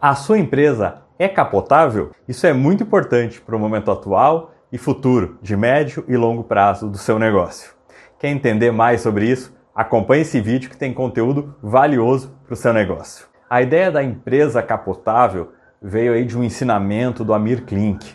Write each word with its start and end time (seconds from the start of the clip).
A 0.00 0.14
sua 0.14 0.38
empresa 0.38 1.02
é 1.18 1.26
capotável? 1.26 2.12
Isso 2.28 2.46
é 2.46 2.52
muito 2.52 2.84
importante 2.84 3.40
para 3.40 3.56
o 3.56 3.58
momento 3.58 3.90
atual 3.90 4.52
e 4.70 4.78
futuro, 4.78 5.36
de 5.42 5.56
médio 5.56 6.04
e 6.06 6.16
longo 6.16 6.44
prazo 6.44 6.88
do 6.88 6.96
seu 6.96 7.18
negócio. 7.18 7.72
Quer 8.16 8.28
entender 8.28 8.70
mais 8.70 9.00
sobre 9.00 9.28
isso? 9.28 9.52
Acompanhe 9.74 10.22
esse 10.22 10.40
vídeo 10.40 10.70
que 10.70 10.76
tem 10.76 10.94
conteúdo 10.94 11.56
valioso 11.60 12.32
para 12.46 12.54
o 12.54 12.56
seu 12.56 12.72
negócio. 12.72 13.26
A 13.50 13.60
ideia 13.60 13.90
da 13.90 14.00
empresa 14.00 14.62
capotável 14.62 15.50
veio 15.82 16.12
aí 16.12 16.24
de 16.24 16.38
um 16.38 16.44
ensinamento 16.44 17.24
do 17.24 17.34
Amir 17.34 17.64
Klink. 17.64 18.14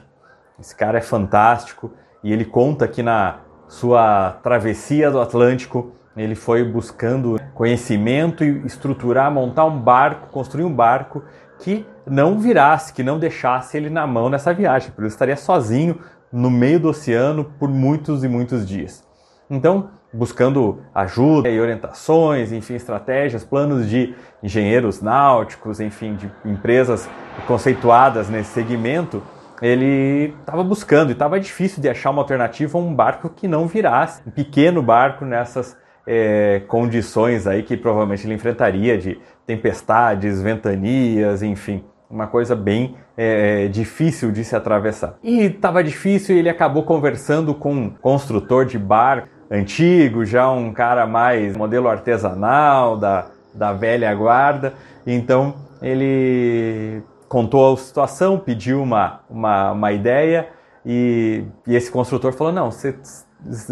Esse 0.58 0.74
cara 0.74 1.00
é 1.00 1.02
fantástico 1.02 1.92
e 2.24 2.32
ele 2.32 2.46
conta 2.46 2.88
que 2.88 3.04
na 3.04 3.40
sua 3.68 4.40
travessia 4.42 5.12
do 5.12 5.20
Atlântico 5.20 5.92
ele 6.16 6.36
foi 6.36 6.64
buscando 6.64 7.38
conhecimento 7.54 8.44
e 8.44 8.66
estruturar, 8.66 9.30
montar 9.30 9.66
um 9.66 9.78
barco, 9.78 10.30
construir 10.30 10.64
um 10.64 10.74
barco 10.74 11.24
que 11.64 11.86
não 12.06 12.38
virasse, 12.38 12.92
que 12.92 13.02
não 13.02 13.18
deixasse 13.18 13.78
ele 13.78 13.90
na 13.90 14.06
mão 14.06 14.30
nessa 14.30 14.54
viagem, 14.54 14.90
porque 14.90 15.04
ele 15.04 15.08
estaria 15.08 15.38
sozinho 15.38 15.98
no 16.30 16.52
meio 16.52 16.78
do 16.78 16.90
oceano 16.90 17.46
por 17.58 17.70
muitos 17.70 18.22
e 18.22 18.28
muitos 18.28 18.68
dias. 18.68 19.02
Então, 19.50 19.92
buscando 20.12 20.82
ajuda 20.94 21.48
e 21.48 21.62
orientações, 21.62 22.52
enfim, 22.52 22.74
estratégias, 22.76 23.46
planos 23.46 23.88
de 23.88 24.14
engenheiros 24.44 25.02
náuticos, 25.02 25.80
enfim, 25.80 26.16
de 26.16 26.30
empresas 26.44 27.10
conceituadas 27.48 28.28
nesse 28.28 28.52
segmento, 28.52 29.24
ele 29.62 30.36
estava 30.42 30.66
buscando 30.66 31.12
e 31.12 31.14
estava 31.14 31.40
difícil 31.40 31.82
de 31.82 31.88
achar 31.88 32.10
uma 32.10 32.22
alternativa 32.22 32.78
a 32.78 32.82
um 32.82 32.94
barco 32.94 33.30
que 33.30 33.48
não 33.48 33.68
virasse, 33.68 34.22
um 34.28 34.32
pequeno 34.32 34.82
barco 34.82 35.24
nessas 35.24 35.78
é, 36.06 36.62
condições 36.68 37.48
aí 37.48 37.64
que 37.64 37.78
provavelmente 37.78 38.26
ele 38.26 38.34
enfrentaria 38.34 38.98
de 38.98 39.20
tempestades, 39.46 40.42
ventanias, 40.42 41.42
enfim, 41.42 41.84
uma 42.10 42.28
coisa 42.28 42.56
bem 42.56 42.96
é, 43.18 43.68
difícil 43.68 44.32
de 44.32 44.44
se 44.44 44.56
atravessar. 44.56 45.16
E 45.24 45.46
estava 45.46 45.84
difícil 45.84 46.36
e 46.36 46.40
ele 46.40 46.50
acabou 46.50 46.84
conversando 46.84 47.54
com 47.54 47.74
um 47.74 47.90
construtor 47.90 48.66
de 48.66 48.78
barco 48.78 49.28
antigo, 49.50 50.26
já 50.26 50.50
um 50.52 50.74
cara 50.74 51.06
mais 51.06 51.56
modelo 51.56 51.88
artesanal, 51.88 52.98
da, 52.98 53.28
da 53.54 53.74
velha 53.74 54.14
guarda. 54.14 54.74
Então 55.06 55.56
ele 55.82 57.02
contou 57.28 57.74
a 57.74 57.78
situação, 57.78 58.38
pediu 58.38 58.82
uma, 58.82 59.22
uma, 59.30 59.72
uma 59.72 59.92
ideia 59.92 60.50
e, 60.86 61.44
e 61.68 61.76
esse 61.76 61.92
construtor 61.92 62.34
falou: 62.34 62.54
Não, 62.54 62.72
cê, 62.72 62.96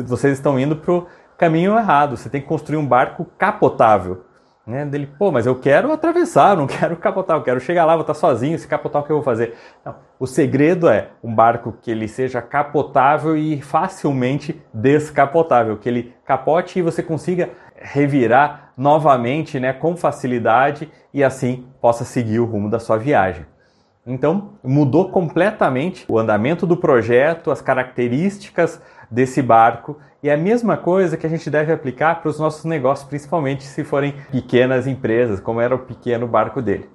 vocês 0.06 0.34
estão 0.34 0.60
indo 0.60 0.76
para 0.76 1.04
caminho 1.42 1.76
errado, 1.76 2.16
você 2.16 2.30
tem 2.30 2.40
que 2.40 2.46
construir 2.46 2.78
um 2.78 2.86
barco 2.86 3.26
capotável. 3.36 4.26
Né? 4.66 4.86
Dele, 4.86 5.10
pô, 5.18 5.32
mas 5.32 5.48
eu 5.48 5.56
quero 5.56 5.92
atravessar, 5.92 6.56
não 6.56 6.68
quero 6.70 6.96
capotar, 6.96 7.36
eu 7.36 7.42
quero 7.42 7.60
chegar 7.60 7.84
lá, 7.84 7.96
vou 7.96 8.02
estar 8.02 8.14
sozinho, 8.14 8.60
se 8.60 8.68
capotar 8.68 9.02
o 9.02 9.06
que 9.06 9.12
eu 9.12 9.16
vou 9.16 9.26
fazer? 9.26 9.56
Não. 9.84 9.96
O 10.20 10.28
segredo 10.28 10.88
é 10.88 11.08
um 11.24 11.34
barco 11.34 11.76
que 11.82 11.90
ele 11.90 12.08
seja 12.08 12.44
capotável 12.44 13.36
e 13.36 13.60
facilmente 13.60 14.62
descapotável, 14.72 15.78
que 15.78 15.90
ele 15.90 16.14
capote 16.24 16.78
e 16.78 16.84
você 16.84 17.02
consiga 17.02 17.50
revirar 17.76 18.74
novamente, 18.78 19.60
né, 19.60 19.74
com 19.74 19.98
facilidade 19.98 20.92
e 21.12 21.24
assim 21.24 21.66
possa 21.82 22.06
seguir 22.06 22.40
o 22.40 22.46
rumo 22.46 22.70
da 22.70 22.80
sua 22.80 23.00
viagem. 23.00 23.48
Então, 24.06 24.54
mudou 24.64 25.10
completamente 25.10 26.06
o 26.08 26.20
andamento 26.20 26.68
do 26.68 26.78
projeto, 26.78 27.50
as 27.50 27.62
características 27.62 28.80
desse 29.12 29.42
barco 29.42 29.98
e 30.24 30.30
é 30.30 30.34
a 30.34 30.38
mesma 30.38 30.78
coisa 30.78 31.18
que 31.18 31.28
a 31.28 31.30
gente 31.30 31.50
deve 31.50 31.74
aplicar 31.74 32.22
para 32.22 32.30
os 32.30 32.40
nossos 32.40 32.64
negócios, 32.64 33.08
principalmente 33.08 33.64
se 33.64 33.84
forem 33.84 34.16
pequenas 34.32 34.88
empresas, 34.88 35.40
como 35.40 35.60
era 35.60 35.76
o 35.76 35.80
pequeno 35.80 36.28
barco 36.28 36.62
dele. 36.62 36.90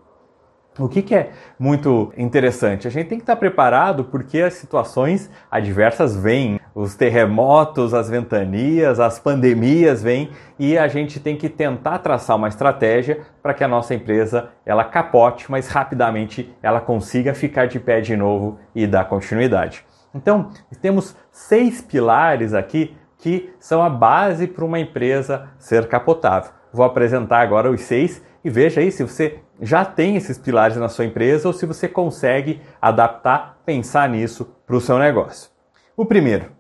O 0.79 0.89
que, 0.89 1.01
que, 1.01 1.15
é 1.15 1.31
muito 1.59 2.13
interessante? 2.19 2.87
A 2.87 2.91
gente 2.91 3.09
tem 3.09 3.19
que 3.19 3.23
estar 3.23 3.37
preparado 3.37 4.05
porque 4.05 4.43
as 4.43 4.55
situações 4.55 5.31
adversas 5.51 6.15
vêm, 6.15 6.61
os 6.75 6.95
terremotos, 6.95 7.95
as 7.95 8.11
ventanias, 8.11 9.01
as 9.01 9.19
pandemias 9.19 10.03
vêm 10.03 10.31
e 10.59 10.77
a 10.77 10.87
gente 10.87 11.19
tem 11.19 11.35
que 11.35 11.49
tentar 11.49 11.99
traçar 12.01 12.37
uma 12.37 12.49
estratégia 12.49 13.23
para 13.43 13.55
que 13.55 13.65
a 13.65 13.69
nossa 13.69 13.95
empresa 13.95 14.51
ela 14.67 14.85
capote, 14.85 15.51
mas 15.51 15.67
rapidamente 15.69 16.55
ela 16.63 16.81
consiga 16.81 17.33
ficar 17.33 17.67
de 17.67 17.81
pé 17.81 18.03
de 18.03 18.15
novo 18.15 18.59
e 18.75 18.87
dar 18.87 19.07
continuidade. 19.07 19.83
Então, 20.17 20.51
temos 20.81 21.15
seis 21.31 21.81
pilares 21.81 22.55
aqui 22.55 22.97
que 23.19 23.53
são 23.59 23.83
a 23.83 23.91
base 23.91 24.47
para 24.47 24.65
uma 24.65 24.79
empresa 24.79 25.49
ser 25.59 25.87
capotável. 25.89 26.51
Vou 26.73 26.85
apresentar 26.85 27.41
agora 27.41 27.71
os 27.71 27.81
seis 27.83 28.23
e 28.45 28.51
veja 28.51 28.81
aí 28.81 28.91
se 28.91 29.03
você 29.03 29.41
já 29.61 29.85
tem 29.85 30.17
esses 30.17 30.39
pilares 30.39 30.77
na 30.77 30.89
sua 30.89 31.05
empresa 31.05 31.49
ou 31.49 31.55
se 31.55 31.67
você 31.67 31.89
consegue 31.89 32.61
adaptar, 32.81 33.59
pensar 33.65 34.09
nisso 34.09 34.55
para 34.67 34.77
o 34.77 34.81
seu 34.81 34.99
negócio. 34.99 35.51
O 35.97 36.05
primeiro 36.05 36.53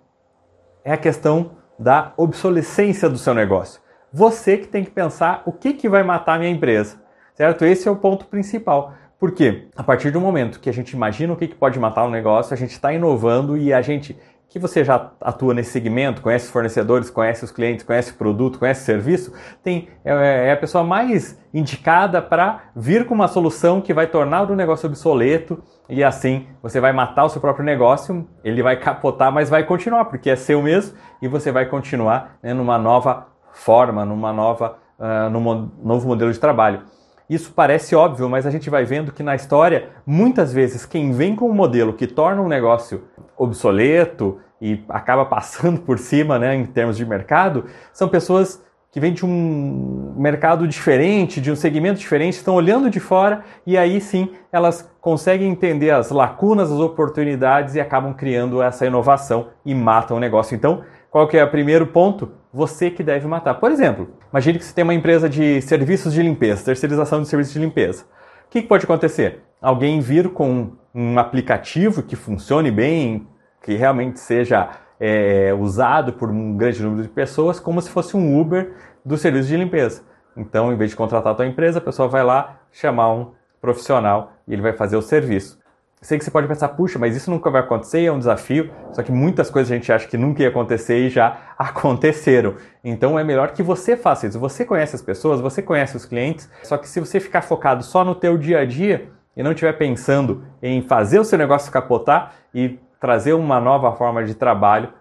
é 0.84 0.92
a 0.92 0.96
questão 0.96 1.52
da 1.78 2.12
obsolescência 2.16 3.08
do 3.08 3.18
seu 3.18 3.34
negócio. 3.34 3.80
Você 4.12 4.56
que 4.56 4.66
tem 4.66 4.84
que 4.84 4.90
pensar 4.90 5.42
o 5.44 5.52
que, 5.52 5.74
que 5.74 5.88
vai 5.88 6.02
matar 6.02 6.34
a 6.34 6.38
minha 6.38 6.50
empresa, 6.50 7.02
certo? 7.34 7.64
Esse 7.64 7.86
é 7.86 7.90
o 7.90 7.96
ponto 7.96 8.26
principal. 8.26 8.94
Porque 9.18 9.68
a 9.74 9.82
partir 9.82 10.10
do 10.10 10.20
momento 10.20 10.60
que 10.60 10.68
a 10.68 10.72
gente 10.72 10.90
imagina 10.92 11.32
o 11.32 11.36
que, 11.36 11.48
que 11.48 11.54
pode 11.54 11.78
matar 11.78 12.04
um 12.04 12.10
negócio, 12.10 12.52
a 12.52 12.56
gente 12.56 12.72
está 12.72 12.92
inovando 12.92 13.56
e 13.56 13.72
a 13.72 13.80
gente 13.80 14.16
que 14.48 14.58
você 14.58 14.84
já 14.84 15.10
atua 15.20 15.52
nesse 15.52 15.70
segmento, 15.70 16.22
conhece 16.22 16.46
os 16.46 16.50
fornecedores, 16.50 17.10
conhece 17.10 17.44
os 17.44 17.50
clientes, 17.50 17.84
conhece 17.84 18.12
o 18.12 18.14
produto, 18.14 18.58
conhece 18.58 18.82
o 18.82 18.84
serviço, 18.84 19.32
tem, 19.62 19.88
é, 20.04 20.48
é 20.48 20.52
a 20.52 20.56
pessoa 20.56 20.84
mais 20.84 21.38
indicada 21.52 22.22
para 22.22 22.70
vir 22.74 23.06
com 23.06 23.14
uma 23.14 23.28
solução 23.28 23.80
que 23.80 23.92
vai 23.92 24.06
tornar 24.06 24.50
o 24.50 24.56
negócio 24.56 24.88
obsoleto 24.88 25.62
e 25.88 26.02
assim 26.02 26.46
você 26.62 26.80
vai 26.80 26.92
matar 26.92 27.24
o 27.24 27.28
seu 27.28 27.40
próprio 27.40 27.64
negócio, 27.64 28.26
ele 28.44 28.62
vai 28.62 28.78
capotar, 28.78 29.32
mas 29.32 29.50
vai 29.50 29.64
continuar, 29.64 30.06
porque 30.06 30.30
é 30.30 30.36
seu 30.36 30.62
mesmo 30.62 30.96
e 31.20 31.28
você 31.28 31.50
vai 31.50 31.66
continuar 31.66 32.38
né, 32.42 32.54
numa 32.54 32.78
nova 32.78 33.26
forma, 33.52 34.04
numa 34.04 34.32
nova, 34.32 34.78
uh, 34.98 35.28
num 35.28 35.70
novo 35.82 36.06
modelo 36.06 36.32
de 36.32 36.38
trabalho. 36.38 36.82
Isso 37.28 37.52
parece 37.52 37.94
óbvio, 37.94 38.28
mas 38.28 38.46
a 38.46 38.50
gente 38.50 38.70
vai 38.70 38.84
vendo 38.84 39.12
que 39.12 39.22
na 39.22 39.34
história, 39.34 39.90
muitas 40.06 40.52
vezes, 40.52 40.86
quem 40.86 41.10
vem 41.12 41.34
com 41.34 41.50
um 41.50 41.54
modelo 41.54 41.92
que 41.92 42.06
torna 42.06 42.40
um 42.40 42.48
negócio 42.48 43.04
obsoleto 43.36 44.38
e 44.60 44.82
acaba 44.88 45.24
passando 45.26 45.80
por 45.80 45.98
cima 45.98 46.38
né, 46.38 46.54
em 46.54 46.64
termos 46.64 46.96
de 46.96 47.04
mercado, 47.04 47.66
são 47.92 48.08
pessoas 48.08 48.64
que 48.90 49.00
vêm 49.00 49.12
de 49.12 49.26
um 49.26 50.14
mercado 50.16 50.66
diferente, 50.66 51.40
de 51.40 51.50
um 51.50 51.56
segmento 51.56 51.98
diferente, 51.98 52.34
estão 52.34 52.54
olhando 52.54 52.88
de 52.88 52.98
fora 52.98 53.44
e 53.66 53.76
aí 53.76 54.00
sim 54.00 54.30
elas 54.50 54.90
conseguem 55.00 55.50
entender 55.50 55.90
as 55.90 56.10
lacunas, 56.10 56.72
as 56.72 56.78
oportunidades 56.78 57.74
e 57.74 57.80
acabam 57.80 58.14
criando 58.14 58.62
essa 58.62 58.86
inovação 58.86 59.48
e 59.64 59.74
matam 59.74 60.16
o 60.16 60.20
negócio. 60.20 60.54
Então, 60.54 60.82
qual 61.10 61.28
que 61.28 61.36
é 61.36 61.44
o 61.44 61.50
primeiro 61.50 61.86
ponto? 61.86 62.32
Você 62.52 62.90
que 62.90 63.02
deve 63.02 63.26
matar. 63.26 63.54
Por 63.54 63.70
exemplo, 63.70 64.10
imagine 64.30 64.58
que 64.58 64.64
você 64.64 64.74
tem 64.74 64.84
uma 64.84 64.94
empresa 64.94 65.28
de 65.28 65.60
serviços 65.62 66.12
de 66.12 66.22
limpeza, 66.22 66.64
terceirização 66.64 67.20
de 67.20 67.28
serviços 67.28 67.52
de 67.52 67.60
limpeza. 67.60 68.04
O 68.46 68.50
que, 68.50 68.62
que 68.62 68.68
pode 68.68 68.84
acontecer? 68.84 69.40
Alguém 69.60 70.00
vir 70.00 70.30
com 70.30 70.72
um 70.94 71.18
aplicativo 71.18 72.02
que 72.02 72.16
funcione 72.16 72.70
bem, 72.70 73.26
que 73.62 73.74
realmente 73.74 74.20
seja 74.20 74.70
é, 74.98 75.54
usado 75.58 76.12
por 76.12 76.30
um 76.30 76.56
grande 76.56 76.82
número 76.82 77.02
de 77.02 77.08
pessoas, 77.08 77.60
como 77.60 77.80
se 77.80 77.90
fosse 77.90 78.16
um 78.16 78.40
Uber 78.40 78.72
do 79.04 79.16
serviço 79.16 79.48
de 79.48 79.56
limpeza. 79.56 80.02
Então, 80.36 80.72
em 80.72 80.76
vez 80.76 80.90
de 80.90 80.96
contratar 80.96 81.32
a 81.32 81.36
tua 81.36 81.46
empresa, 81.46 81.78
a 81.78 81.82
pessoa 81.82 82.08
vai 82.08 82.22
lá 82.22 82.60
chamar 82.70 83.12
um 83.12 83.32
profissional 83.60 84.32
e 84.46 84.52
ele 84.52 84.62
vai 84.62 84.72
fazer 84.72 84.96
o 84.96 85.02
serviço. 85.02 85.58
Sei 86.02 86.18
que 86.18 86.24
você 86.24 86.30
pode 86.30 86.46
pensar, 86.46 86.68
puxa, 86.68 86.98
mas 86.98 87.16
isso 87.16 87.30
nunca 87.30 87.50
vai 87.50 87.62
acontecer, 87.62 88.04
é 88.04 88.12
um 88.12 88.18
desafio. 88.18 88.70
Só 88.92 89.02
que 89.02 89.10
muitas 89.10 89.50
coisas 89.50 89.72
a 89.72 89.74
gente 89.74 89.90
acha 89.90 90.06
que 90.06 90.16
nunca 90.16 90.42
ia 90.42 90.50
acontecer 90.50 90.98
e 90.98 91.08
já 91.08 91.38
aconteceram. 91.58 92.54
Então 92.84 93.18
é 93.18 93.24
melhor 93.24 93.52
que 93.52 93.62
você 93.62 93.96
faça 93.96 94.26
isso. 94.26 94.38
Você 94.38 94.64
conhece 94.64 94.94
as 94.94 95.02
pessoas, 95.02 95.40
você 95.40 95.62
conhece 95.62 95.96
os 95.96 96.04
clientes. 96.04 96.50
Só 96.62 96.76
que 96.76 96.88
se 96.88 97.00
você 97.00 97.18
ficar 97.18 97.42
focado 97.42 97.82
só 97.82 98.04
no 98.04 98.14
teu 98.14 98.36
dia 98.36 98.60
a 98.60 98.64
dia 98.66 99.08
e 99.34 99.42
não 99.42 99.52
estiver 99.52 99.72
pensando 99.72 100.44
em 100.62 100.82
fazer 100.82 101.18
o 101.18 101.24
seu 101.24 101.38
negócio 101.38 101.72
capotar 101.72 102.34
e 102.54 102.78
trazer 103.00 103.32
uma 103.32 103.60
nova 103.60 103.92
forma 103.92 104.24
de 104.24 104.34
trabalho, 104.34 104.92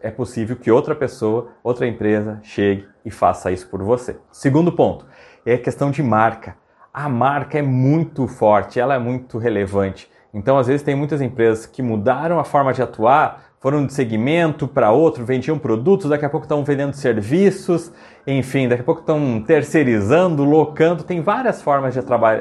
é 0.00 0.10
possível 0.10 0.56
que 0.56 0.70
outra 0.70 0.94
pessoa, 0.94 1.50
outra 1.62 1.86
empresa 1.86 2.40
chegue 2.42 2.86
e 3.04 3.10
faça 3.10 3.52
isso 3.52 3.68
por 3.68 3.82
você. 3.82 4.18
Segundo 4.30 4.72
ponto 4.72 5.06
é 5.46 5.54
a 5.54 5.58
questão 5.58 5.90
de 5.90 6.02
marca. 6.02 6.56
A 6.92 7.08
marca 7.08 7.58
é 7.58 7.62
muito 7.62 8.26
forte, 8.26 8.78
ela 8.78 8.94
é 8.94 8.98
muito 8.98 9.38
relevante. 9.38 10.10
Então, 10.34 10.58
às 10.58 10.66
vezes, 10.66 10.82
tem 10.82 10.94
muitas 10.94 11.20
empresas 11.20 11.66
que 11.66 11.82
mudaram 11.82 12.38
a 12.38 12.44
forma 12.44 12.72
de 12.72 12.82
atuar, 12.82 13.51
foram 13.62 13.86
de 13.86 13.92
segmento 13.92 14.66
para 14.66 14.90
outro, 14.90 15.24
vendiam 15.24 15.56
produtos, 15.56 16.10
daqui 16.10 16.24
a 16.24 16.28
pouco 16.28 16.44
estão 16.44 16.64
vendendo 16.64 16.94
serviços, 16.94 17.92
enfim, 18.26 18.66
daqui 18.66 18.82
a 18.82 18.84
pouco 18.84 19.02
estão 19.02 19.40
terceirizando, 19.40 20.42
locando, 20.42 21.04
tem 21.04 21.22
várias 21.22 21.62
formas 21.62 21.94
de, 21.94 22.00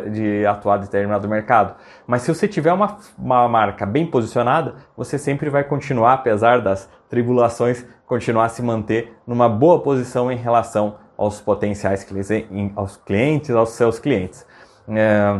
de 0.09 0.45
atuar 0.47 0.79
em 0.79 0.81
determinado 0.81 1.29
mercado. 1.29 1.75
Mas 2.07 2.23
se 2.23 2.33
você 2.33 2.47
tiver 2.47 2.73
uma, 2.73 2.97
uma 3.19 3.47
marca 3.47 3.85
bem 3.85 4.07
posicionada, 4.07 4.73
você 4.97 5.19
sempre 5.19 5.47
vai 5.47 5.63
continuar, 5.63 6.13
apesar 6.13 6.59
das 6.59 6.89
tribulações, 7.07 7.85
continuar 8.07 8.45
a 8.45 8.49
se 8.49 8.63
manter 8.63 9.15
numa 9.27 9.47
boa 9.47 9.79
posição 9.79 10.31
em 10.31 10.37
relação 10.37 10.95
aos 11.15 11.39
potenciais 11.39 12.03
aos 12.75 12.97
clientes, 12.97 13.51
aos 13.51 13.69
seus 13.69 13.99
clientes. 13.99 14.43
É 14.89 15.39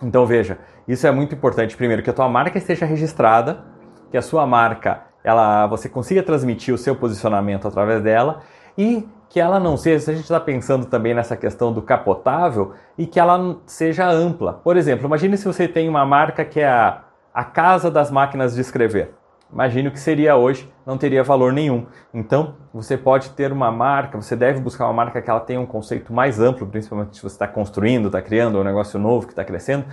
Então 0.00 0.24
veja, 0.24 0.58
isso 0.86 1.04
é 1.04 1.10
muito 1.10 1.34
importante. 1.34 1.76
Primeiro, 1.76 2.00
que 2.00 2.10
a 2.10 2.12
tua 2.12 2.28
marca 2.28 2.58
esteja 2.58 2.86
registrada, 2.86 3.73
que 4.14 4.18
a 4.18 4.22
sua 4.22 4.46
marca, 4.46 5.00
ela, 5.24 5.66
você 5.66 5.88
consiga 5.88 6.22
transmitir 6.22 6.72
o 6.72 6.78
seu 6.78 6.94
posicionamento 6.94 7.66
através 7.66 8.00
dela 8.00 8.42
e 8.78 9.08
que 9.28 9.40
ela 9.40 9.58
não 9.58 9.76
seja, 9.76 10.04
se 10.04 10.10
a 10.12 10.14
gente 10.14 10.22
está 10.22 10.38
pensando 10.38 10.86
também 10.86 11.12
nessa 11.12 11.36
questão 11.36 11.72
do 11.72 11.82
capotável, 11.82 12.74
e 12.96 13.08
que 13.08 13.18
ela 13.18 13.56
seja 13.66 14.08
ampla. 14.08 14.52
Por 14.52 14.76
exemplo, 14.76 15.06
imagine 15.06 15.36
se 15.36 15.44
você 15.44 15.66
tem 15.66 15.88
uma 15.88 16.06
marca 16.06 16.44
que 16.44 16.60
é 16.60 16.68
a, 16.68 17.02
a 17.34 17.42
casa 17.42 17.90
das 17.90 18.08
máquinas 18.08 18.54
de 18.54 18.60
escrever. 18.60 19.12
Imagine 19.52 19.88
o 19.88 19.90
que 19.90 19.98
seria 19.98 20.36
hoje, 20.36 20.72
não 20.86 20.96
teria 20.96 21.24
valor 21.24 21.52
nenhum. 21.52 21.84
Então, 22.14 22.54
você 22.72 22.96
pode 22.96 23.30
ter 23.30 23.50
uma 23.50 23.72
marca, 23.72 24.16
você 24.16 24.36
deve 24.36 24.60
buscar 24.60 24.84
uma 24.84 24.92
marca 24.92 25.20
que 25.20 25.28
ela 25.28 25.40
tenha 25.40 25.60
um 25.60 25.66
conceito 25.66 26.12
mais 26.12 26.38
amplo, 26.38 26.68
principalmente 26.68 27.16
se 27.16 27.20
você 27.20 27.34
está 27.34 27.48
construindo, 27.48 28.06
está 28.06 28.22
criando 28.22 28.60
um 28.60 28.62
negócio 28.62 28.96
novo 28.96 29.26
que 29.26 29.32
está 29.32 29.44
crescendo. 29.44 29.86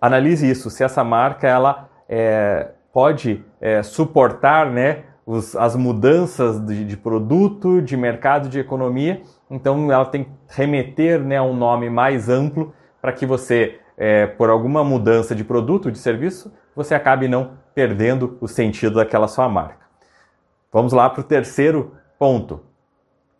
Analise 0.00 0.50
isso, 0.50 0.70
se 0.70 0.82
essa 0.82 1.04
marca 1.04 1.46
ela 1.46 1.90
é, 2.08 2.70
pode 2.92 3.44
é, 3.60 3.82
suportar 3.82 4.70
né, 4.70 5.04
os, 5.24 5.54
as 5.56 5.76
mudanças 5.76 6.64
de, 6.64 6.84
de, 6.84 6.96
produto, 6.96 7.80
de 7.80 7.96
mercado, 7.96 8.48
de 8.48 8.58
economia. 8.58 9.22
Então, 9.50 9.90
ela 9.92 10.04
tem 10.04 10.24
que 10.24 10.30
remeter 10.48 11.20
né, 11.20 11.36
a 11.36 11.42
um 11.42 11.54
nome 11.54 11.88
mais 11.88 12.28
amplo 12.28 12.74
para 13.00 13.12
que 13.12 13.24
você, 13.24 13.78
é, 13.96 14.26
por 14.26 14.50
alguma 14.50 14.82
mudança 14.84 15.34
de 15.34 15.44
produto, 15.44 15.90
de 15.90 15.98
serviço, 15.98 16.52
você 16.74 16.94
acabe 16.94 17.28
não 17.28 17.52
perdendo 17.74 18.36
o 18.40 18.48
sentido 18.48 18.96
daquela 18.96 19.28
sua 19.28 19.48
marca. 19.48 19.86
Vamos 20.72 20.92
lá 20.92 21.08
para 21.08 21.20
o 21.20 21.24
terceiro 21.24 21.94
ponto. 22.18 22.60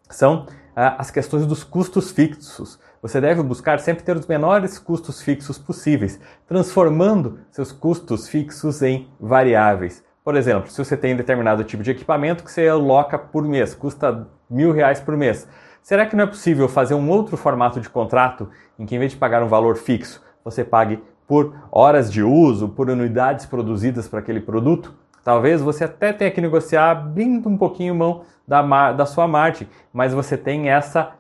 São 0.09 0.47
as 0.89 1.11
questões 1.11 1.47
dos 1.47 1.63
custos 1.63 2.11
fixos. 2.11 2.79
Você 3.03 3.21
deve 3.21 3.43
buscar 3.43 3.79
sempre 3.81 4.05
ter 4.05 4.17
os 4.17 4.27
menores 4.27 4.79
custos 4.79 5.23
fixos 5.23 5.59
possíveis, 5.59 6.21
transformando 6.47 7.41
seus 7.51 7.73
custos 7.73 8.29
fixos 8.29 8.83
em 8.83 9.09
variáveis. 9.21 10.05
Por 10.25 10.37
exemplo, 10.37 10.71
se 10.71 10.83
você 10.83 10.97
tem 10.97 11.17
determinado 11.17 11.65
tipo 11.65 11.83
de 11.83 11.91
equipamento 11.91 12.45
que 12.45 12.53
você 12.53 12.69
aloca 12.69 13.19
por 13.19 13.43
mês, 13.43 13.75
custa 13.75 14.29
mil 14.49 14.73
reais 14.73 15.01
por 15.01 15.17
mês, 15.17 15.49
será 15.83 16.07
que 16.07 16.15
não 16.15 16.25
é 16.25 16.27
possível 16.27 16.69
fazer 16.69 16.95
um 16.95 17.09
outro 17.09 17.37
formato 17.37 17.81
de 17.81 17.89
contrato 17.89 18.49
em 18.79 18.85
que, 18.85 18.95
em 18.95 18.99
vez 18.99 19.13
de 19.13 19.19
pagar 19.19 19.43
um 19.43 19.49
valor 19.49 19.77
fixo, 19.77 20.23
você 20.45 20.63
pague 20.63 21.03
por 21.27 21.55
horas 21.71 22.13
de 22.13 22.23
uso, 22.23 22.69
por 22.69 22.91
unidades 22.91 23.47
produzidas 23.47 24.09
para 24.09 24.19
aquele 24.19 24.41
produto, 24.41 24.95
talvez 25.25 25.61
você 25.61 25.85
até 25.85 26.13
tenha 26.13 26.31
que 26.31 26.41
negociar 26.41 26.91
abrindo 26.91 27.49
um 27.49 27.57
pouquinho 27.57 27.95
mão 27.95 28.23
da, 28.47 28.93
da 28.93 29.07
sua 29.07 29.29
margem, 29.29 29.69
mas 29.93 30.13
você 30.13 30.37
tem 30.37 30.71
essa 30.71 31.13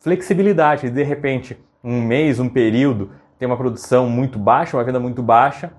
flexibilidade. 0.00 0.90
De 0.90 1.02
repente, 1.02 1.58
um 1.82 2.00
mês, 2.00 2.38
um 2.38 2.48
período, 2.48 3.10
tem 3.38 3.46
uma 3.46 3.56
produção 3.56 4.08
muito 4.08 4.38
baixa, 4.38 4.76
uma 4.76 4.84
venda 4.84 5.00
muito 5.00 5.22
baixa, 5.22 5.72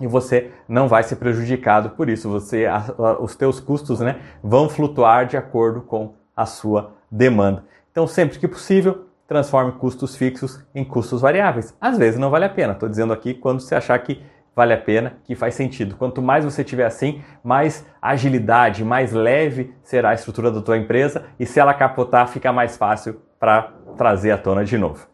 e 0.00 0.06
você 0.06 0.50
não 0.68 0.88
vai 0.88 1.02
ser 1.02 1.16
prejudicado 1.16 1.90
por 1.90 2.08
isso. 2.08 2.28
Você, 2.28 2.66
a, 2.66 2.84
a, 2.98 3.22
os 3.22 3.36
teus 3.36 3.60
custos 3.60 4.00
né, 4.00 4.20
vão 4.42 4.68
flutuar 4.68 5.26
de 5.26 5.36
acordo 5.36 5.80
com 5.80 6.14
a 6.36 6.46
sua 6.46 6.92
demanda. 7.10 7.64
Então, 7.90 8.06
sempre 8.06 8.38
que 8.38 8.48
possível, 8.48 9.06
transforme 9.26 9.72
custos 9.72 10.16
fixos 10.16 10.60
em 10.74 10.84
custos 10.84 11.20
variáveis. 11.20 11.74
Às 11.80 11.96
vezes 11.96 12.18
não 12.18 12.30
vale 12.30 12.44
a 12.44 12.50
pena, 12.50 12.72
estou 12.72 12.88
dizendo 12.88 13.12
aqui 13.12 13.34
quando 13.34 13.60
você 13.60 13.74
achar 13.74 13.98
que 14.00 14.20
vale 14.54 14.72
a 14.72 14.78
pena, 14.78 15.14
que 15.24 15.34
faz 15.34 15.54
sentido. 15.54 15.96
Quanto 15.96 16.22
mais 16.22 16.44
você 16.44 16.62
tiver 16.62 16.84
assim, 16.84 17.22
mais 17.42 17.86
agilidade, 18.00 18.84
mais 18.84 19.12
leve 19.12 19.74
será 19.82 20.10
a 20.10 20.14
estrutura 20.14 20.50
da 20.50 20.62
tua 20.62 20.78
empresa 20.78 21.26
e 21.38 21.46
se 21.46 21.58
ela 21.58 21.74
capotar, 21.74 22.28
fica 22.28 22.52
mais 22.52 22.76
fácil 22.76 23.20
para 23.38 23.72
trazer 23.96 24.30
à 24.30 24.38
tona 24.38 24.64
de 24.64 24.78
novo. 24.78 25.06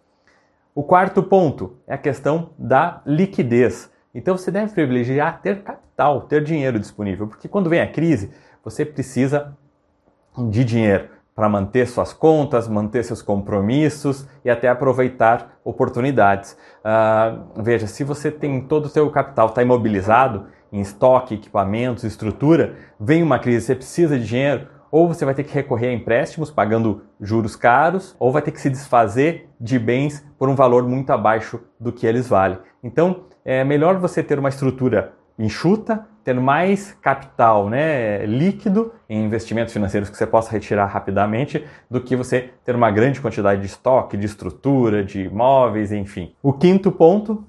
O 0.75 0.82
quarto 0.82 1.22
ponto 1.22 1.76
é 1.87 1.94
a 1.94 1.98
questão 1.98 2.50
da 2.58 3.02
liquidez. 3.04 3.90
Então 4.14 4.37
você 4.37 4.50
deve 4.50 4.72
privilegiar 4.72 5.40
ter 5.40 5.62
capital, 5.62 6.22
ter 6.22 6.42
dinheiro 6.42 6.78
disponível, 6.78 7.26
porque 7.26 7.48
quando 7.48 7.70
vem 7.70 7.81
a 7.81 7.87
crise, 7.87 8.31
você 8.62 8.84
precisa 8.84 9.56
de 10.48 10.64
dinheiro 10.64 11.19
para 11.40 11.48
manter 11.48 11.87
suas 11.88 12.12
contas, 12.12 12.69
manter 12.69 13.02
seus 13.02 13.22
compromissos 13.22 14.28
e 14.44 14.50
até 14.50 14.69
aproveitar 14.69 15.58
oportunidades. 15.64 16.54
Uh, 16.84 17.62
veja, 17.62 17.87
se 17.87 18.04
você 18.04 18.31
tem 18.31 18.60
todo 18.60 18.84
o 18.84 18.88
seu 18.90 19.08
capital 19.10 19.46
está 19.46 19.62
imobilizado 19.62 20.48
em 20.70 20.82
estoque, 20.82 21.37
equipamentos, 21.37 22.04
estrutura, 22.04 22.75
vem 23.00 23.22
uma 23.22 23.38
crise, 23.38 23.64
você 23.64 23.75
precisa 23.75 24.19
de 24.19 24.26
dinheiro, 24.26 24.69
ou 24.90 25.08
você 25.08 25.25
vai 25.25 25.32
ter 25.32 25.44
que 25.44 25.54
recorrer 25.54 25.88
a 25.88 25.94
empréstimos 25.94 26.50
pagando 26.50 27.04
juros 27.19 27.56
caros, 27.56 28.14
ou 28.19 28.31
vai 28.31 28.42
ter 28.42 28.50
que 28.50 28.60
se 28.60 28.69
desfazer 28.69 29.48
de 29.58 29.78
bens 29.78 30.22
por 30.38 30.50
um 30.50 30.54
valor 30.54 30.87
muito 30.87 31.10
abaixo 31.10 31.58
do 31.81 31.90
que 31.90 32.06
eles 32.06 32.28
valem. 32.28 32.58
Então, 32.84 33.25
é 33.42 33.64
melhor 33.64 33.96
você 33.96 34.22
ter 34.22 34.38
uma 34.38 34.50
estrutura 34.50 35.14
enxuta, 35.40 36.06
tendo 36.22 36.40
mais 36.40 36.92
capital 37.00 37.69
né, 37.69 38.25
líquido 38.26 38.92
em 39.08 39.25
investimentos 39.25 39.72
financeiros 39.72 40.10
que 40.10 40.16
você 40.16 40.26
possa 40.26 40.50
retirar 40.50 40.87
rapidamente, 40.87 41.64
do 41.90 42.00
que 42.00 42.14
você 42.14 42.50
ter 42.64 42.76
uma 42.76 42.90
grande 42.90 43.20
quantidade 43.20 43.60
de 43.60 43.66
estoque, 43.66 44.16
de 44.16 44.26
estrutura, 44.26 45.02
de 45.02 45.22
imóveis, 45.22 45.90
enfim. 45.90 46.34
O 46.42 46.52
quinto 46.52 46.92
ponto, 46.92 47.44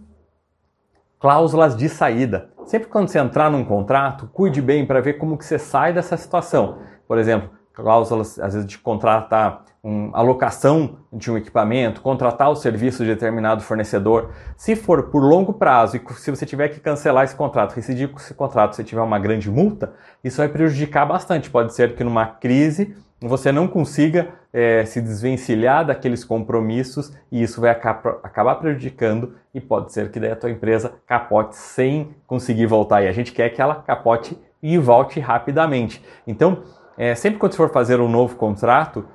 cláusulas 1.19 1.75
de 1.75 1.89
saída. 1.89 2.49
Sempre 2.65 2.87
quando 2.87 3.09
você 3.09 3.19
entrar 3.19 3.51
num 3.51 3.65
contrato, 3.65 4.29
cuide 4.31 4.61
bem 4.61 4.85
para 4.85 5.01
ver 5.01 5.13
como 5.13 5.37
que 5.37 5.45
você 5.45 5.59
sai 5.59 5.91
dessa 5.91 6.15
situação. 6.15 6.79
Por 7.07 7.17
exemplo, 7.17 7.49
cláusulas 7.73 8.39
às 8.39 8.53
vezes 8.53 8.67
de 8.67 8.77
contratar 8.77 9.63
uma 9.83 10.15
alocação 10.15 10.97
de 11.11 11.31
um 11.31 11.37
equipamento, 11.37 12.01
contratar 12.01 12.51
o 12.51 12.55
serviço 12.55 13.03
de 13.03 13.09
determinado 13.09 13.63
fornecedor. 13.63 14.31
Se 14.55 14.75
for 14.75 15.09
por 15.09 15.23
longo 15.23 15.53
prazo 15.53 15.97
e 15.97 16.13
se 16.13 16.29
você 16.29 16.45
tiver 16.45 16.69
que 16.69 16.79
cancelar 16.79 17.23
esse 17.23 17.35
contrato, 17.35 17.73
rescindir 17.73 18.09
com 18.09 18.19
esse 18.19 18.33
contrato, 18.33 18.75
se 18.75 18.83
tiver 18.83 19.01
uma 19.01 19.17
grande 19.17 19.49
multa, 19.49 19.93
isso 20.23 20.37
vai 20.37 20.47
prejudicar 20.47 21.05
bastante. 21.05 21.49
Pode 21.49 21.73
ser 21.73 21.95
que 21.95 22.03
numa 22.03 22.27
crise 22.27 22.95
você 23.19 23.51
não 23.51 23.67
consiga 23.67 24.29
é, 24.53 24.83
se 24.85 25.01
desvencilhar 25.01 25.85
daqueles 25.85 26.23
compromissos 26.23 27.11
e 27.31 27.41
isso 27.41 27.61
vai 27.61 27.71
acabar 27.71 28.55
prejudicando 28.55 29.35
e 29.53 29.61
pode 29.61 29.93
ser 29.93 30.11
que 30.11 30.19
daí 30.19 30.31
a 30.31 30.35
tua 30.35 30.51
empresa 30.51 30.93
capote 31.07 31.55
sem 31.55 32.15
conseguir 32.27 32.65
voltar. 32.65 33.03
E 33.03 33.07
a 33.07 33.11
gente 33.11 33.31
quer 33.31 33.49
que 33.49 33.61
ela 33.61 33.75
capote 33.75 34.37
e 34.61 34.77
volte 34.77 35.19
rapidamente. 35.19 36.03
Então, 36.27 36.63
é, 37.01 37.15
sempre 37.15 37.39
quando 37.39 37.53
você 37.53 37.57
for 37.57 37.71
fazer 37.71 37.99
um 37.99 38.07
novo 38.07 38.35
contrato, 38.35 39.07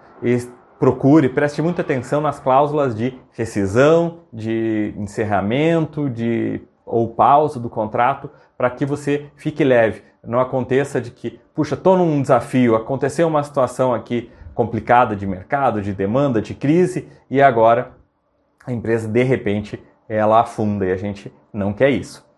procure, 0.77 1.29
preste 1.29 1.62
muita 1.62 1.83
atenção 1.83 2.21
nas 2.21 2.41
cláusulas 2.41 2.97
de 2.97 3.17
rescisão, 3.31 4.23
de 4.33 4.93
encerramento, 4.97 6.11
de 6.11 6.62
ou 6.85 7.15
pausa 7.15 7.61
do 7.61 7.71
contrato, 7.71 8.28
para 8.59 8.71
que 8.71 8.85
você 8.85 9.31
fique 9.37 9.62
leve. 9.62 10.02
Não 10.25 10.40
aconteça 10.40 11.00
de 11.00 11.12
que, 11.12 11.38
puxa, 11.55 11.76
estou 11.76 11.97
num 11.97 12.21
desafio, 12.21 12.75
aconteceu 12.75 13.28
uma 13.28 13.45
situação 13.45 13.95
aqui 13.95 14.33
complicada 14.52 15.14
de 15.14 15.25
mercado, 15.25 15.81
de 15.81 15.93
demanda, 15.93 16.43
de 16.43 16.57
crise, 16.57 17.09
e 17.31 17.40
agora 17.40 17.93
a 18.66 18.73
empresa 18.73 19.07
de 19.07 19.23
repente 19.23 19.81
ela 20.09 20.40
afunda 20.40 20.85
e 20.87 20.90
a 20.90 20.97
gente 20.97 21.33
não 21.52 21.73
quer 21.73 21.90
isso. 21.90 22.28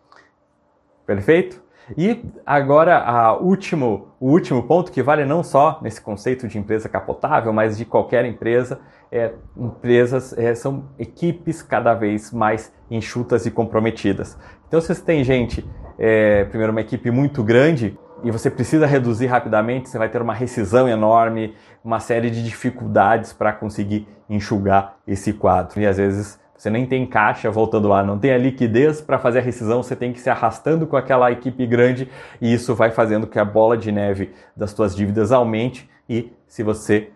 Perfeito? 1.06 1.66
E 1.96 2.22
agora 2.44 2.98
a 2.98 3.36
último, 3.36 4.08
o 4.20 4.30
último 4.30 4.62
ponto 4.62 4.92
que 4.92 5.02
vale 5.02 5.24
não 5.24 5.42
só 5.42 5.78
nesse 5.82 6.00
conceito 6.00 6.46
de 6.46 6.58
empresa 6.58 6.88
capotável, 6.88 7.52
mas 7.52 7.78
de 7.78 7.84
qualquer 7.84 8.24
empresa, 8.24 8.80
é, 9.10 9.32
empresas 9.56 10.36
é, 10.36 10.54
são 10.54 10.84
equipes 10.98 11.62
cada 11.62 11.94
vez 11.94 12.30
mais 12.30 12.72
enxutas 12.90 13.46
e 13.46 13.50
comprometidas. 13.50 14.38
Então, 14.66 14.80
se 14.80 14.94
você 14.94 15.02
tem 15.02 15.24
gente, 15.24 15.68
é, 15.98 16.44
primeiro 16.44 16.72
uma 16.72 16.80
equipe 16.80 17.10
muito 17.10 17.42
grande 17.42 17.98
e 18.22 18.30
você 18.30 18.50
precisa 18.50 18.86
reduzir 18.86 19.26
rapidamente, 19.26 19.88
você 19.88 19.96
vai 19.96 20.08
ter 20.08 20.20
uma 20.20 20.34
rescisão 20.34 20.88
enorme, 20.88 21.54
uma 21.82 22.00
série 22.00 22.30
de 22.30 22.42
dificuldades 22.44 23.32
para 23.32 23.52
conseguir 23.52 24.06
enxugar 24.28 24.96
esse 25.06 25.32
quadro. 25.32 25.80
E 25.80 25.86
às 25.86 25.96
vezes 25.96 26.38
você 26.58 26.68
nem 26.68 26.84
tem 26.84 27.06
caixa 27.06 27.48
voltando 27.52 27.86
lá, 27.86 28.02
não 28.02 28.18
tem 28.18 28.32
a 28.32 28.36
liquidez 28.36 29.00
para 29.00 29.16
fazer 29.16 29.38
a 29.38 29.42
rescisão, 29.42 29.80
você 29.80 29.94
tem 29.94 30.12
que 30.12 30.20
se 30.20 30.28
arrastando 30.28 30.88
com 30.88 30.96
aquela 30.96 31.30
equipe 31.30 31.64
grande 31.66 32.10
e 32.40 32.52
isso 32.52 32.74
vai 32.74 32.90
fazendo 32.90 33.28
que 33.28 33.38
a 33.38 33.44
bola 33.44 33.76
de 33.76 33.92
neve 33.92 34.32
das 34.56 34.72
suas 34.72 34.94
dívidas 34.94 35.30
aumente 35.30 35.88
e 36.08 36.32
se 36.48 36.64
você 36.64 37.10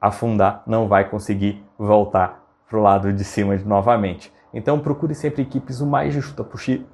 afundar, 0.00 0.62
não 0.64 0.86
vai 0.86 1.08
conseguir 1.08 1.60
voltar 1.76 2.44
para 2.68 2.78
o 2.78 2.82
lado 2.82 3.12
de 3.12 3.24
cima 3.24 3.56
novamente. 3.64 4.32
Então 4.52 4.78
procure 4.78 5.14
sempre 5.14 5.42
equipes 5.42 5.80
o 5.80 5.86
mais 5.86 6.14
justa 6.14 6.44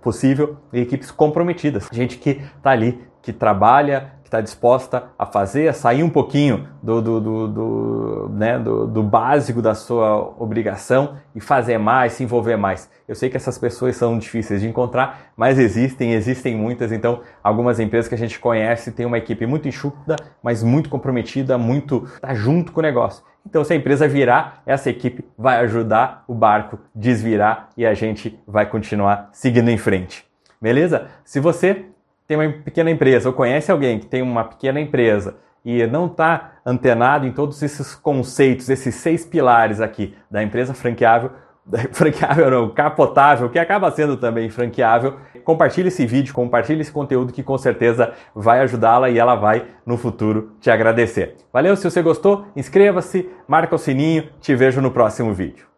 possível 0.00 0.57
e 0.73 0.80
equipes 0.80 1.11
comprometidas, 1.11 1.87
gente 1.92 2.16
que 2.16 2.40
está 2.57 2.71
ali, 2.71 3.04
que 3.21 3.33
trabalha, 3.33 4.12
está 4.30 4.40
disposta 4.40 5.06
a 5.18 5.26
fazer, 5.26 5.66
a 5.66 5.72
sair 5.72 6.04
um 6.04 6.08
pouquinho 6.08 6.68
do, 6.80 7.02
do, 7.02 7.20
do, 7.20 7.49
do, 7.49 8.28
né, 8.32 8.60
do, 8.60 8.87
do 8.87 9.02
básico 9.02 9.60
da 9.60 9.75
sua 9.75 10.34
obrigação 10.38 11.16
e 11.34 11.40
fazer 11.40 11.78
mais, 11.78 12.12
se 12.12 12.22
envolver 12.22 12.56
mais. 12.56 12.88
Eu 13.08 13.16
sei 13.16 13.28
que 13.28 13.37
essas 13.37 13.58
pessoas 13.58 13.96
são 13.96 14.16
difíceis 14.16 14.60
de 14.60 14.68
encontrar, 14.68 15.32
mas 15.37 15.58
existem, 15.58 16.12
existem 16.12 16.56
muitas. 16.56 16.92
Então, 16.92 17.22
algumas 17.42 17.80
empresas 17.80 18.08
que 18.08 18.14
a 18.14 18.18
gente 18.18 18.38
conhece 18.38 18.92
têm 18.92 19.04
uma 19.04 19.18
equipe 19.18 19.44
muito 19.46 19.66
enxuta, 19.66 20.14
mas 20.40 20.62
muito 20.62 20.88
comprometida, 20.88 21.58
muito 21.58 22.08
tá 22.20 22.32
junto 22.32 22.70
com 22.70 22.78
o 22.78 22.82
negócio. 22.84 23.25
Então, 23.44 23.64
se 23.64 23.72
a 23.72 23.76
empresa 23.76 24.06
virar, 24.06 24.62
essa 24.64 24.88
equipe 24.88 25.25
vai 25.37 25.58
ajudar 25.64 26.25
o 26.28 26.34
barco 26.34 26.78
desvirar 26.94 27.70
e 27.76 27.84
a 27.84 27.94
gente 27.94 28.38
vai 28.46 28.66
continuar 28.66 29.28
seguindo 29.32 29.70
em 29.70 29.78
frente. 29.78 30.25
Beleza? 30.60 31.08
Se 31.25 31.40
você 31.40 31.87
tem 32.30 32.37
uma 32.37 32.49
pequena 32.49 32.92
empresa 32.92 33.28
ou 33.28 33.34
conhece 33.34 33.72
alguém 33.72 33.99
que 33.99 34.06
tem 34.06 34.22
uma 34.22 34.44
pequena 34.44 34.80
empresa 34.80 35.38
e 35.64 35.84
não 35.88 36.06
está 36.06 36.52
antenado 36.64 37.26
em 37.26 37.32
todos 37.32 37.60
esses 37.60 37.92
conceitos, 37.92 38.70
esses 38.70 38.94
seis 38.94 39.26
pilares 39.26 39.80
aqui 39.80 40.14
da 40.30 40.40
empresa 40.40 40.72
franqueável, 40.72 41.32
franqueável 41.90 42.49
não, 42.49 42.70
capotável, 42.70 43.50
que 43.50 43.58
acaba 43.58 43.90
sendo 43.90 44.16
também 44.16 44.49
franqueável, 44.49 45.16
compartilhe 45.42 45.88
esse 45.88 46.06
vídeo, 46.06 46.32
compartilhe 46.32 46.82
esse 46.82 46.92
conteúdo 46.92 47.32
que 47.32 47.42
com 47.42 47.58
certeza 47.58 48.12
vai 48.32 48.60
ajudá-la 48.60 49.10
e 49.10 49.18
ela 49.18 49.34
vai 49.34 49.66
no 49.84 49.96
futuro 49.96 50.52
te 50.60 50.70
agradecer. 50.70 51.34
Valeu, 51.52 51.75
se 51.75 51.82
você 51.82 52.00
gostou, 52.00 52.46
inscreva-se, 52.54 53.28
marca 53.49 53.75
o 53.75 53.78
sininho, 53.78 54.28
te 54.40 54.54
vejo 54.54 54.80
no 54.80 54.92
próximo 54.92 55.34
vídeo. 55.34 55.69